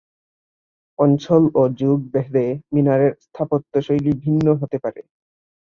অঞ্চল 0.99 1.43
ও 1.53 1.61
যুগ 1.79 1.99
ভেদে 2.13 2.47
মিনারের 2.73 3.13
স্থাপত্যশৈলী 3.25 4.11
ভিন্ন 4.23 4.47
হতে 4.61 4.77
পারে। 4.83 5.01